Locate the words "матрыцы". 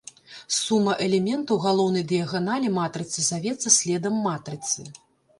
2.77-3.19, 4.29-4.87